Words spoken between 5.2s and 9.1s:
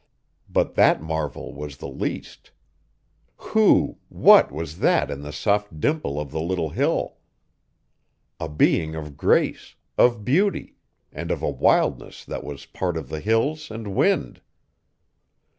the soft dimple of the little hill? A being